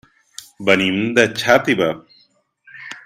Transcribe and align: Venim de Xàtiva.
Venim 0.69 0.97
de 1.19 1.27
Xàtiva. 1.43 1.91